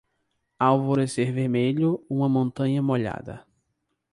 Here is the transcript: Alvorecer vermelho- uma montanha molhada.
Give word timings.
Alvorecer 0.57 1.31
vermelho- 1.31 2.03
uma 2.09 2.27
montanha 2.27 2.81
molhada. 2.81 3.45